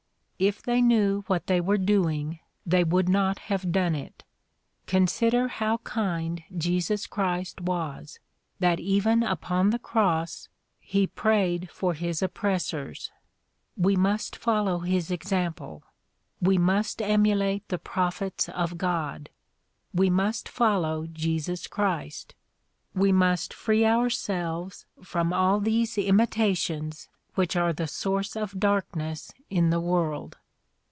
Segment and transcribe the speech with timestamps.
[0.43, 4.23] If they knew what they were doing they would not have done it.
[4.87, 8.17] Consider how kind Jesus Christ was,
[8.59, 13.11] that even upon the cross he prayed for his op pressors.
[13.77, 15.83] We must follow his example.
[16.41, 19.29] We must emulate the prophets of God.
[19.93, 22.33] We must follow Jesus Christ.
[22.95, 29.69] We must free ourselves from all these imitations which are the source of darkness in
[29.69, 30.37] the world.